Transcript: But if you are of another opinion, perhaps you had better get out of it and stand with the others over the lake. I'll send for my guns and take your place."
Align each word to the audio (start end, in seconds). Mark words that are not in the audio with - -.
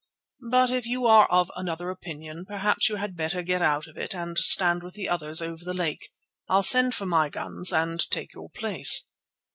But 0.49 0.71
if 0.71 0.87
you 0.87 1.05
are 1.05 1.29
of 1.29 1.51
another 1.55 1.91
opinion, 1.91 2.43
perhaps 2.47 2.89
you 2.89 2.95
had 2.95 3.15
better 3.15 3.43
get 3.43 3.61
out 3.61 3.85
of 3.85 3.97
it 3.99 4.15
and 4.15 4.35
stand 4.35 4.81
with 4.81 4.95
the 4.95 5.07
others 5.07 5.43
over 5.43 5.63
the 5.63 5.75
lake. 5.75 6.09
I'll 6.49 6.63
send 6.63 6.95
for 6.95 7.05
my 7.05 7.29
guns 7.29 7.71
and 7.71 8.03
take 8.09 8.33
your 8.33 8.49
place." 8.49 9.07